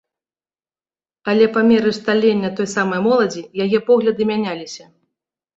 [1.33, 4.83] Але па меры сталення той самай моладзі, яе погляды мяняліся.